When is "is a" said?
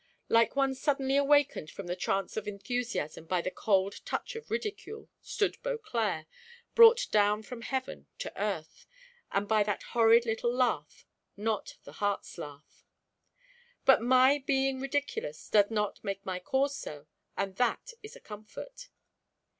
18.01-18.19